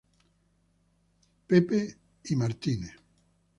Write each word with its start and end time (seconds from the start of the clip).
Thomas 1.47 1.95
y 2.23 2.33
St. 2.33 2.89